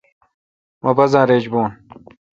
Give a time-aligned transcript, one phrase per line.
[0.83, 1.69] مہ بازار ایج بون